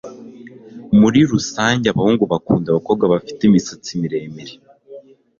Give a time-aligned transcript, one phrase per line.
[0.99, 4.53] Muri rusange abahungu bakunda abakobwa bafite imisatsi miremire